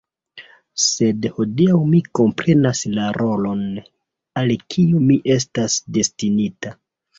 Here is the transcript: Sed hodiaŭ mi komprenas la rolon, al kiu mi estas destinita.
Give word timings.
Sed 0.85 1.27
hodiaŭ 1.35 1.75
mi 1.89 1.99
komprenas 2.21 2.81
la 2.95 3.11
rolon, 3.19 3.63
al 4.43 4.57
kiu 4.75 5.05
mi 5.13 5.21
estas 5.39 5.79
destinita. 6.01 6.77